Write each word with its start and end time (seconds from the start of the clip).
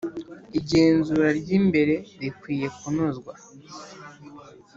Igenzura 0.57 1.27
ry 1.39 1.49
imbere 1.59 1.93
rikwiye 2.21 2.67
kunozwa 2.79 3.33